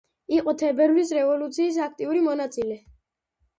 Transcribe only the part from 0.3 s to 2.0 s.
იყო თებერვლის რევოლუციის